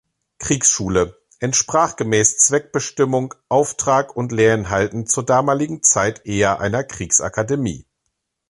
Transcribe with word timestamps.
Kriegsschule" 0.39 1.15
entsprach 1.39 1.95
gemäß 1.95 2.37
Zweckbestimmung, 2.39 3.35
Auftrag 3.49 4.15
und 4.15 4.31
Lehrinhalten 4.31 5.05
zur 5.05 5.23
damaligen 5.23 5.83
Zeit 5.83 6.25
eher 6.25 6.59
einer 6.59 6.83
Kriegsakademie. 6.83 7.85